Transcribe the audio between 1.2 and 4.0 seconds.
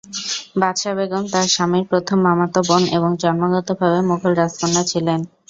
তাঁর স্বামীর প্রথম মামাতো বোন এবং জন্মগতভাবে